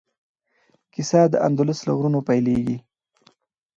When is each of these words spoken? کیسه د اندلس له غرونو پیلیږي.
کیسه 0.93 1.21
د 1.29 1.35
اندلس 1.47 1.79
له 1.87 1.91
غرونو 1.97 2.19
پیلیږي. 2.27 2.77